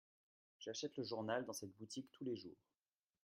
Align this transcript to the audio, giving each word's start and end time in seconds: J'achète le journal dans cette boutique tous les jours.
J'achète 0.59 0.97
le 0.97 1.03
journal 1.03 1.45
dans 1.45 1.53
cette 1.53 1.77
boutique 1.77 2.09
tous 2.11 2.23
les 2.23 2.35
jours. 2.35 2.57